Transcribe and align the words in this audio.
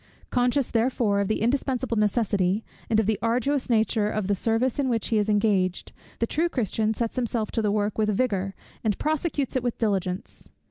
Conscious 0.31 0.71
therefore 0.71 1.19
of 1.19 1.27
the 1.27 1.43
indispensable 1.43 1.95
necessity, 1.95 2.63
and 2.89 2.99
of 2.99 3.05
the 3.05 3.19
arduous 3.21 3.69
nature 3.69 4.09
of 4.09 4.25
the 4.25 4.33
service 4.33 4.79
in 4.79 4.89
which 4.89 5.09
he 5.09 5.19
is 5.19 5.29
engaged, 5.29 5.91
the 6.17 6.25
true 6.25 6.49
Christian 6.49 6.95
sets 6.95 7.17
himself 7.17 7.51
to 7.51 7.61
the 7.61 7.71
work 7.71 7.99
with 7.99 8.09
vigour, 8.09 8.55
and 8.83 8.97
prosecutes 8.97 9.55
it 9.55 9.61
with 9.61 9.77
diligence. 9.77 10.49